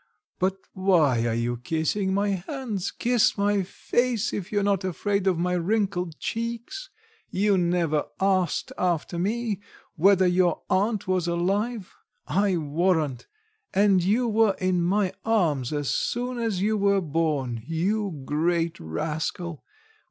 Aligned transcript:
But 0.39 0.57
why 0.73 1.27
are 1.27 1.35
you 1.35 1.57
kissing 1.57 2.11
my 2.11 2.29
hands 2.29 2.89
kiss 2.89 3.37
my 3.37 3.61
face 3.61 4.33
if 4.33 4.51
you're 4.51 4.63
not 4.63 4.83
afraid 4.83 5.27
of 5.27 5.37
my 5.37 5.53
wrinkled 5.53 6.17
cheeks. 6.19 6.89
You 7.29 7.55
never 7.55 8.05
asked 8.19 8.71
after 8.79 9.19
me 9.19 9.61
whether 9.93 10.25
your 10.25 10.63
aunt 10.71 11.07
was 11.07 11.27
alive 11.27 11.93
I 12.25 12.57
warrant: 12.57 13.27
and 13.75 14.03
you 14.03 14.27
were 14.27 14.55
in 14.59 14.81
my 14.81 15.13
arms 15.23 15.71
as 15.71 15.91
soon 15.91 16.39
as 16.39 16.63
you 16.63 16.77
were 16.77 16.99
born, 17.01 17.61
you 17.67 18.23
great 18.25 18.79
rascal! 18.79 19.63